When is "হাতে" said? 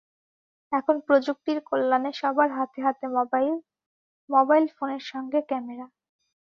2.57-2.79, 2.85-3.05